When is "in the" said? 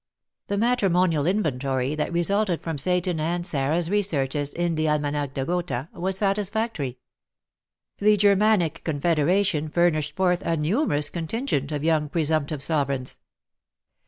4.51-4.87